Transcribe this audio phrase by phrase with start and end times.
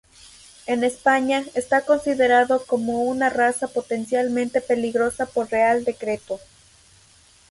[0.65, 6.39] En España está considerado como una raza potencialmente peligrosa por Real decreto.